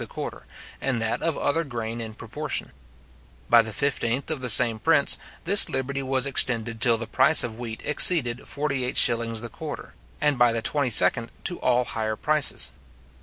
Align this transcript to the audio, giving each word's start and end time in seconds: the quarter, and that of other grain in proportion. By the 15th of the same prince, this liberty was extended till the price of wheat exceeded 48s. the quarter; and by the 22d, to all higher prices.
the 0.01 0.07
quarter, 0.07 0.47
and 0.81 0.99
that 0.99 1.21
of 1.21 1.37
other 1.37 1.63
grain 1.63 2.01
in 2.01 2.15
proportion. 2.15 2.71
By 3.51 3.61
the 3.61 3.69
15th 3.69 4.31
of 4.31 4.41
the 4.41 4.49
same 4.49 4.79
prince, 4.79 5.19
this 5.43 5.69
liberty 5.69 6.01
was 6.01 6.25
extended 6.25 6.81
till 6.81 6.97
the 6.97 7.05
price 7.05 7.43
of 7.43 7.59
wheat 7.59 7.81
exceeded 7.85 8.39
48s. 8.39 9.41
the 9.41 9.47
quarter; 9.49 9.93
and 10.19 10.39
by 10.39 10.53
the 10.53 10.63
22d, 10.63 11.29
to 11.43 11.59
all 11.59 11.83
higher 11.85 12.15
prices. 12.15 12.71